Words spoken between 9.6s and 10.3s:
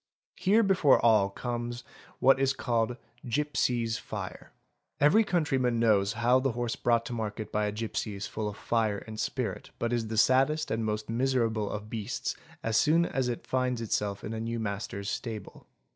but is the